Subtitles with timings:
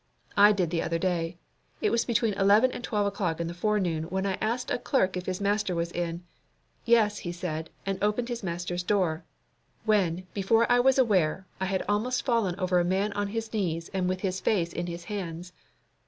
[0.35, 1.37] I did the other day.
[1.79, 5.15] It was between eleven and twelve o'clock in the forenoon when I asked a clerk
[5.15, 6.23] if his master was in.
[6.85, 9.23] Yes, he said, and opened his master's door.
[9.85, 13.91] When, before I was aware, I had almost fallen over a man on his knees
[13.93, 15.53] and with his face in his hands.